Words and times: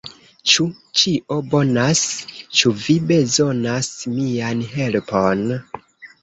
"Ĉu 0.51 0.63
ĉio 1.01 1.35
bonas? 1.51 2.01
Ĉu 2.61 2.73
vi 2.85 2.95
bezonas 3.11 3.91
mian 4.15 4.65
helpon?" 4.73 5.47